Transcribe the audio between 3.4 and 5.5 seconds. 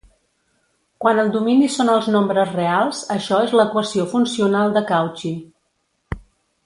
és l'equació funcional de Cauchy.